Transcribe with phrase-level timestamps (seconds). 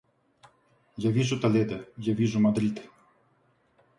[0.97, 2.81] Я вижу Толедо, я вижу Мадрид.